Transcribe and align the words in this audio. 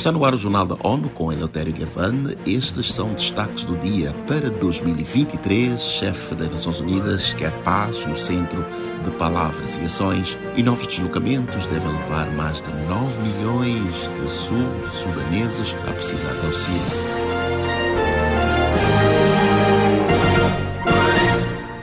Está 0.00 0.10
no 0.10 0.24
ar 0.24 0.32
o 0.32 0.38
Jornal 0.38 0.66
da 0.66 0.76
ONU 0.82 1.10
com 1.10 1.30
Eleutério 1.30 1.74
Gavan. 1.74 2.32
Estes 2.46 2.94
são 2.94 3.12
destaques 3.12 3.64
do 3.64 3.76
dia 3.76 4.14
para 4.26 4.48
2023. 4.48 5.78
Chefe 5.78 6.34
das 6.36 6.48
Nações 6.48 6.80
Unidas 6.80 7.34
quer 7.34 7.52
paz 7.64 8.06
no 8.06 8.16
centro 8.16 8.64
de 9.04 9.10
palavras 9.18 9.76
e 9.76 9.80
ações 9.82 10.38
e 10.56 10.62
novos 10.62 10.86
deslocamentos 10.86 11.66
devem 11.66 11.92
levar 11.92 12.32
mais 12.32 12.62
de 12.62 12.70
9 12.88 13.18
milhões 13.20 13.94
de 14.18 14.30
sul-sudaneses 14.30 15.76
a 15.86 15.92
precisar 15.92 16.32
de 16.32 16.46
auxílio. 16.46 16.80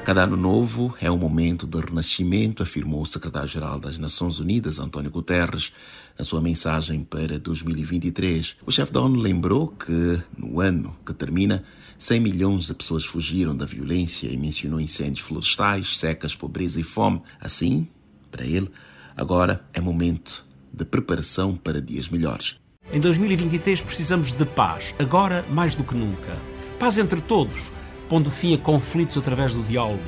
Cada 0.07 0.23
ano 0.23 0.37
novo 0.37 0.95
é 1.01 1.11
um 1.11 1.17
momento 1.17 1.67
de 1.67 1.77
renascimento, 1.81 2.63
afirmou 2.63 3.01
o 3.01 3.05
secretário-geral 3.05 3.77
das 3.77 3.99
Nações 3.99 4.39
Unidas, 4.39 4.79
António 4.79 5.11
Guterres, 5.11 5.73
na 6.17 6.23
sua 6.23 6.39
mensagem 6.39 7.03
para 7.03 7.37
2023. 7.37 8.55
O 8.65 8.71
chefe 8.71 8.93
da 8.93 9.01
ONU 9.01 9.19
lembrou 9.19 9.67
que, 9.67 10.23
no 10.37 10.61
ano 10.61 10.95
que 11.05 11.13
termina, 11.13 11.65
100 11.99 12.21
milhões 12.21 12.67
de 12.67 12.73
pessoas 12.73 13.03
fugiram 13.03 13.53
da 13.53 13.65
violência 13.65 14.29
e 14.29 14.37
mencionou 14.37 14.79
incêndios 14.79 15.27
florestais, 15.27 15.99
secas, 15.99 16.33
pobreza 16.33 16.79
e 16.79 16.83
fome. 16.83 17.21
Assim, 17.41 17.85
para 18.31 18.45
ele, 18.45 18.71
agora 19.13 19.61
é 19.73 19.81
momento 19.81 20.45
de 20.71 20.85
preparação 20.85 21.53
para 21.53 21.81
dias 21.81 22.07
melhores. 22.07 22.55
Em 22.93 23.01
2023 23.01 23.81
precisamos 23.81 24.31
de 24.31 24.45
paz, 24.45 24.95
agora 24.97 25.43
mais 25.49 25.75
do 25.75 25.83
que 25.83 25.95
nunca. 25.95 26.37
Paz 26.79 26.97
entre 26.97 27.19
todos 27.19 27.73
pondo 28.09 28.31
fim 28.31 28.53
a 28.53 28.57
conflitos 28.57 29.17
através 29.17 29.53
do 29.53 29.63
diálogo, 29.63 30.01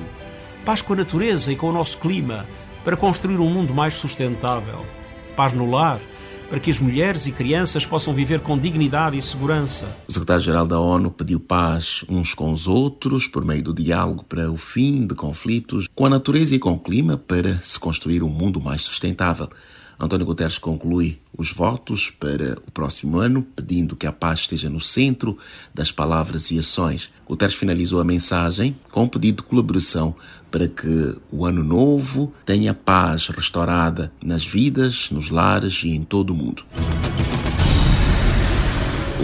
paz 0.65 0.81
com 0.81 0.93
a 0.93 0.97
natureza 0.97 1.51
e 1.51 1.55
com 1.55 1.69
o 1.69 1.73
nosso 1.73 1.97
clima, 1.97 2.45
para 2.83 2.97
construir 2.97 3.39
um 3.39 3.49
mundo 3.49 3.73
mais 3.73 3.95
sustentável, 3.95 4.85
paz 5.35 5.53
no 5.53 5.69
lar, 5.69 5.99
para 6.49 6.59
que 6.59 6.71
as 6.71 6.79
mulheres 6.79 7.27
e 7.27 7.31
crianças 7.31 7.85
possam 7.85 8.13
viver 8.13 8.39
com 8.39 8.57
dignidade 8.57 9.17
e 9.17 9.21
segurança. 9.21 9.87
O 10.07 10.11
secretário-geral 10.11 10.65
da 10.65 10.79
ONU 10.79 11.11
pediu 11.11 11.39
paz 11.39 12.03
uns 12.09 12.33
com 12.33 12.51
os 12.51 12.67
outros 12.67 13.27
por 13.27 13.45
meio 13.45 13.61
do 13.61 13.73
diálogo 13.73 14.23
para 14.23 14.49
o 14.49 14.57
fim 14.57 15.05
de 15.05 15.13
conflitos 15.13 15.87
com 15.93 16.07
a 16.07 16.09
natureza 16.09 16.55
e 16.55 16.59
com 16.59 16.73
o 16.73 16.79
clima 16.79 17.17
para 17.17 17.59
se 17.61 17.79
construir 17.79 18.23
um 18.23 18.29
mundo 18.29 18.59
mais 18.59 18.81
sustentável. 18.81 19.47
António 19.99 20.25
Guterres 20.25 20.57
conclui 20.57 21.19
os 21.37 21.51
votos 21.51 22.09
para 22.09 22.57
o 22.65 22.71
próximo 22.71 23.17
ano, 23.17 23.43
pedindo 23.43 23.97
que 23.97 24.07
a 24.07 24.13
paz 24.13 24.39
esteja 24.39 24.69
no 24.69 24.79
centro 24.79 25.37
das 25.73 25.91
palavras 25.91 26.51
e 26.51 26.59
ações. 26.59 27.11
Guterres 27.27 27.53
finalizou 27.53 27.99
a 27.99 28.05
mensagem 28.05 28.77
com 28.91 29.03
um 29.03 29.09
pedido 29.09 29.43
de 29.43 29.49
colaboração 29.49 30.15
para 30.49 30.69
que 30.69 31.17
o 31.29 31.45
ano 31.45 31.63
novo 31.63 32.33
tenha 32.45 32.73
paz 32.73 33.27
restaurada 33.27 34.11
nas 34.23 34.45
vidas, 34.45 35.11
nos 35.11 35.29
lares 35.29 35.83
e 35.83 35.89
em 35.89 36.03
todo 36.03 36.29
o 36.29 36.35
mundo. 36.35 36.63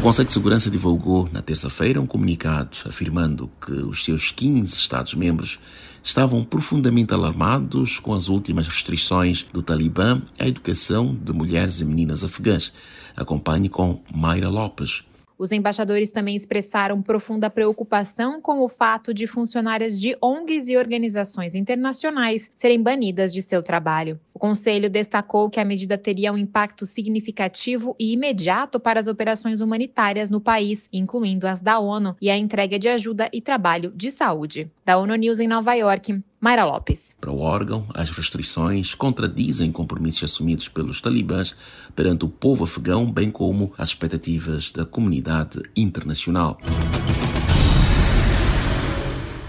Conselho 0.06 0.28
de 0.28 0.34
Segurança 0.34 0.70
divulgou 0.70 1.28
na 1.34 1.42
terça-feira 1.42 2.00
um 2.00 2.06
comunicado 2.06 2.78
afirmando 2.86 3.50
que 3.60 3.72
os 3.72 4.06
seus 4.06 4.30
15 4.30 4.72
Estados-membros 4.72 5.60
estavam 6.04 6.46
profundamente 6.46 7.12
alarmados 7.12 7.98
com 7.98 8.14
as 8.14 8.30
últimas 8.30 8.68
restrições 8.68 9.48
do 9.52 9.64
Talibã 9.64 10.22
à 10.38 10.48
educação 10.48 11.16
de 11.16 11.34
mulheres 11.34 11.82
e 11.82 11.86
meninas 11.86 12.24
afegãs. 12.24 12.72
Acompanhe 13.18 13.68
com 13.68 14.00
Mayra 14.14 14.48
Lopes. 14.48 15.04
Os 15.40 15.52
embaixadores 15.52 16.12
também 16.12 16.36
expressaram 16.36 17.02
profunda 17.02 17.50
preocupação 17.50 18.40
com 18.40 18.60
o 18.60 18.70
fato 18.70 19.12
de 19.12 19.26
funcionárias 19.26 20.00
de 20.00 20.16
ONGs 20.22 20.70
e 20.70 20.78
organizações 20.78 21.56
internacionais 21.56 22.52
serem 22.54 22.80
banidas 22.80 23.34
de 23.34 23.42
seu 23.42 23.64
trabalho. 23.64 24.20
O 24.36 24.40
Conselho 24.40 24.90
destacou 24.90 25.50
que 25.50 25.62
a 25.62 25.66
medida 25.66 25.98
teria 25.98 26.34
um 26.34 26.38
impacto 26.38 26.86
significativo 26.86 27.96
e 27.98 28.12
imediato 28.12 28.82
para 28.82 29.00
as 29.00 29.08
operações 29.08 29.62
humanitárias 29.62 30.30
no 30.30 30.42
país, 30.42 30.90
incluindo 30.92 31.48
as 31.48 31.62
da 31.62 31.80
ONU 31.80 32.18
e 32.22 32.30
a 32.30 32.38
entrega 32.38 32.78
de 32.78 32.90
ajuda 32.90 33.30
e 33.32 33.40
trabalho 33.40 33.94
de 33.96 34.12
saúde. 34.12 34.70
Da 34.84 34.98
ONU 34.98 35.16
News 35.16 35.40
em 35.40 35.48
Nova 35.48 35.74
York, 35.74 36.22
Mayra 36.42 36.66
Lopes. 36.66 37.16
Para 37.22 37.32
o 37.32 37.40
órgão, 37.40 37.88
as 37.94 38.10
restrições 38.10 38.94
contradizem 38.94 39.72
compromissos 39.72 40.30
assumidos 40.30 40.68
pelos 40.68 41.00
talibãs 41.00 41.56
perante 41.96 42.26
o 42.26 42.30
povo 42.30 42.66
afegão, 42.66 43.10
bem 43.10 43.32
como 43.32 43.72
as 43.78 43.88
expectativas 43.90 44.70
da 44.70 44.86
comunidade 44.86 45.62
internacional. 45.78 46.60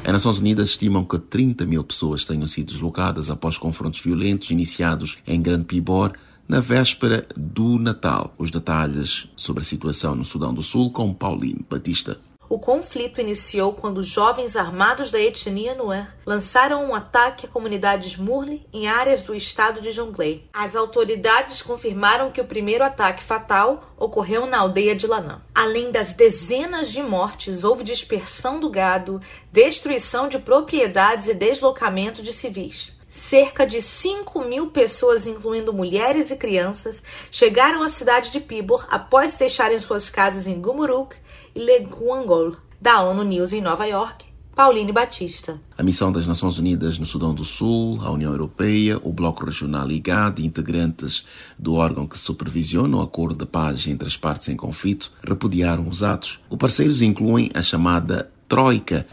As 0.06 0.12
Nações 0.12 0.38
Unidas 0.38 0.70
estimam 0.70 1.04
que 1.04 1.18
30 1.18 1.66
mil 1.66 1.82
pessoas 1.82 2.24
tenham 2.24 2.46
sido 2.46 2.72
deslocadas 2.72 3.28
após 3.28 3.58
confrontos 3.58 3.98
violentos 3.98 4.52
iniciados 4.52 5.18
em 5.26 5.42
Grande 5.42 5.64
Pibor 5.64 6.12
na 6.46 6.60
véspera 6.60 7.26
do 7.36 7.76
Natal. 7.76 8.32
Os 8.38 8.52
detalhes 8.52 9.28
sobre 9.36 9.62
a 9.62 9.64
situação 9.64 10.14
no 10.14 10.24
Sudão 10.24 10.54
do 10.54 10.62
Sul 10.62 10.92
com 10.92 11.12
Pauline 11.12 11.66
Batista. 11.68 12.20
O 12.48 12.60
conflito 12.60 13.20
iniciou 13.20 13.72
quando 13.72 14.02
jovens 14.02 14.56
armados 14.56 15.10
da 15.10 15.18
etnia 15.18 15.74
Nuer 15.74 16.06
lançaram 16.24 16.84
um 16.84 16.94
ataque 16.94 17.46
a 17.46 17.48
comunidades 17.48 18.16
Murli 18.16 18.64
em 18.72 18.86
áreas 18.86 19.22
do 19.22 19.34
estado 19.34 19.80
de 19.80 19.90
Jonglei. 19.90 20.48
As 20.52 20.76
autoridades 20.76 21.60
confirmaram 21.60 22.30
que 22.30 22.40
o 22.40 22.46
primeiro 22.46 22.84
ataque 22.84 23.22
fatal 23.22 23.92
ocorreu 23.96 24.46
na 24.46 24.60
aldeia 24.60 24.94
de 24.94 25.08
Lanã. 25.08 25.42
Além 25.52 25.90
das 25.90 26.14
dezenas 26.14 26.92
de 26.92 27.02
mortes, 27.02 27.64
houve 27.64 27.82
dispersão 27.82 28.60
do 28.60 28.70
gado, 28.70 29.20
destruição 29.50 30.28
de 30.28 30.38
propriedades 30.38 31.26
e 31.26 31.34
deslocamento 31.34 32.22
de 32.22 32.32
civis. 32.32 32.96
Cerca 33.16 33.66
de 33.66 33.80
5 33.80 34.44
mil 34.44 34.66
pessoas, 34.66 35.26
incluindo 35.26 35.72
mulheres 35.72 36.30
e 36.30 36.36
crianças, 36.36 37.02
chegaram 37.30 37.82
à 37.82 37.88
cidade 37.88 38.30
de 38.30 38.38
Pibor 38.38 38.86
após 38.90 39.32
deixarem 39.32 39.78
suas 39.78 40.10
casas 40.10 40.46
em 40.46 40.60
Gumuruk 40.60 41.16
e 41.54 41.58
Leguangol. 41.58 42.56
Da 42.78 43.02
ONU 43.02 43.24
News 43.24 43.54
em 43.54 43.62
Nova 43.62 43.86
York, 43.86 44.26
Pauline 44.54 44.92
Batista. 44.92 45.58
A 45.78 45.82
missão 45.82 46.12
das 46.12 46.26
Nações 46.26 46.58
Unidas 46.58 46.98
no 46.98 47.06
Sudão 47.06 47.32
do 47.32 47.42
Sul, 47.42 47.98
a 48.04 48.10
União 48.10 48.30
Europeia, 48.30 49.00
o 49.02 49.14
Bloco 49.14 49.46
Regional 49.46 49.90
IGAD 49.90 50.42
e 50.42 50.46
integrantes 50.46 51.24
do 51.58 51.72
órgão 51.72 52.06
que 52.06 52.18
supervisiona 52.18 52.98
o 52.98 53.02
acordo 53.02 53.34
de 53.34 53.46
paz 53.46 53.86
entre 53.86 54.06
as 54.06 54.16
partes 54.16 54.50
em 54.50 54.56
conflito 54.56 55.10
repudiaram 55.26 55.88
os 55.88 56.02
atos. 56.02 56.38
Os 56.50 56.58
parceiros 56.58 57.00
incluem 57.00 57.50
a 57.54 57.62
chamada 57.62 58.30
Troika. 58.46 59.06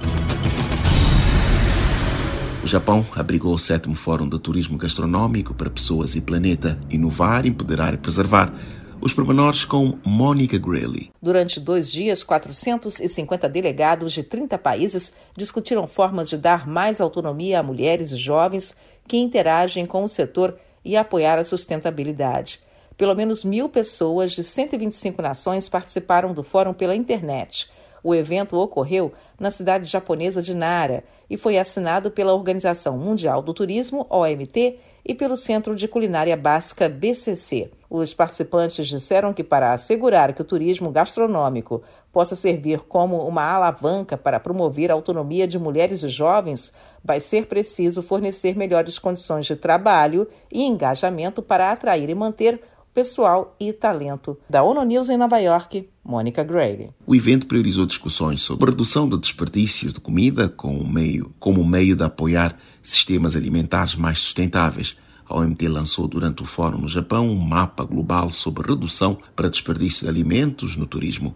O 2.63 2.67
Japão 2.67 3.05
abrigou 3.13 3.53
o 3.53 3.57
sétimo 3.57 3.93
Fórum 3.93 4.29
de 4.29 4.39
Turismo 4.39 4.77
Gastronômico 4.77 5.53
para 5.53 5.69
Pessoas 5.69 6.15
e 6.15 6.21
Planeta, 6.21 6.79
Inovar, 6.89 7.45
Empoderar 7.45 7.93
e 7.93 7.97
Preservar. 7.97 8.53
Os 9.01 9.13
pormenores 9.13 9.65
com 9.65 9.97
Mônica 10.05 10.57
Greeley. 10.57 11.11
Durante 11.21 11.59
dois 11.59 11.91
dias, 11.91 12.23
450 12.23 13.49
delegados 13.49 14.13
de 14.13 14.23
30 14.23 14.57
países 14.57 15.13
discutiram 15.35 15.85
formas 15.87 16.29
de 16.29 16.37
dar 16.37 16.65
mais 16.65 17.01
autonomia 17.01 17.59
a 17.59 17.63
mulheres 17.63 18.13
e 18.13 18.15
jovens 18.15 18.77
que 19.05 19.17
interagem 19.17 19.85
com 19.85 20.01
o 20.01 20.07
setor 20.07 20.55
e 20.85 20.95
apoiar 20.95 21.37
a 21.37 21.43
sustentabilidade. 21.43 22.61
Pelo 22.95 23.13
menos 23.13 23.43
mil 23.43 23.67
pessoas 23.67 24.31
de 24.31 24.41
125 24.41 25.21
nações 25.21 25.67
participaram 25.67 26.33
do 26.33 26.43
fórum 26.43 26.73
pela 26.73 26.95
internet. 26.95 27.69
O 28.03 28.13
evento 28.13 28.57
ocorreu 28.57 29.13
na 29.39 29.49
cidade 29.49 29.85
japonesa 29.85 30.41
de 30.41 30.53
Nara 30.53 31.03
e 31.29 31.37
foi 31.37 31.57
assinado 31.57 32.11
pela 32.11 32.33
Organização 32.33 32.97
Mundial 32.97 33.41
do 33.41 33.53
Turismo, 33.53 34.05
OMT, 34.09 34.77
e 35.05 35.13
pelo 35.13 35.35
Centro 35.35 35.75
de 35.75 35.87
Culinária 35.87 36.35
Básica, 36.37 36.87
BCC. 36.87 37.69
Os 37.89 38.13
participantes 38.13 38.87
disseram 38.87 39.33
que, 39.33 39.43
para 39.43 39.73
assegurar 39.73 40.33
que 40.33 40.41
o 40.41 40.45
turismo 40.45 40.89
gastronômico 40.91 41.83
possa 42.11 42.35
servir 42.35 42.79
como 42.81 43.27
uma 43.27 43.43
alavanca 43.43 44.15
para 44.17 44.39
promover 44.39 44.91
a 44.91 44.93
autonomia 44.93 45.45
de 45.45 45.59
mulheres 45.59 46.03
e 46.03 46.09
jovens, 46.09 46.71
vai 47.03 47.19
ser 47.19 47.47
preciso 47.47 48.01
fornecer 48.01 48.55
melhores 48.55 48.97
condições 48.97 49.45
de 49.45 49.55
trabalho 49.55 50.27
e 50.51 50.63
engajamento 50.63 51.41
para 51.41 51.71
atrair 51.71 52.09
e 52.09 52.15
manter 52.15 52.61
pessoal 52.93 53.55
e 53.59 53.73
talento. 53.73 54.37
Da 54.49 54.63
ONU 54.63 54.83
News 54.83 55.09
em 55.09 55.17
Nova 55.17 55.39
York, 55.39 55.89
Mônica 56.05 56.43
Gray. 56.43 56.89
O 57.07 57.15
evento 57.15 57.47
priorizou 57.47 57.85
discussões 57.85 58.41
sobre 58.41 58.65
a 58.65 58.71
redução 58.71 59.07
de 59.07 59.17
desperdícios 59.17 59.93
de 59.93 59.99
comida 59.99 60.49
como 60.49 60.85
meio, 60.85 61.33
como 61.39 61.65
meio 61.65 61.95
de 61.95 62.03
apoiar 62.03 62.57
sistemas 62.81 63.35
alimentares 63.35 63.95
mais 63.95 64.19
sustentáveis. 64.19 64.97
A 65.25 65.37
OMT 65.37 65.67
lançou 65.69 66.07
durante 66.07 66.43
o 66.43 66.45
fórum 66.45 66.79
no 66.79 66.87
Japão 66.87 67.29
um 67.29 67.35
mapa 67.35 67.85
global 67.85 68.29
sobre 68.29 68.67
redução 68.67 69.17
para 69.35 69.49
desperdício 69.49 70.03
de 70.03 70.09
alimentos 70.09 70.75
no 70.75 70.85
turismo. 70.85 71.35